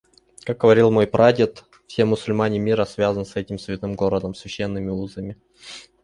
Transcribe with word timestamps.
Как 0.45 0.57
говорил 0.57 0.89
мой 0.89 1.05
прадед, 1.05 1.63
все 1.85 2.05
мусульмане 2.05 2.57
мира 2.57 2.85
связаны 2.85 3.23
с 3.23 3.35
этим 3.35 3.59
святым 3.59 3.93
городом 3.93 4.33
священными 4.33 4.89
узами. 4.89 5.37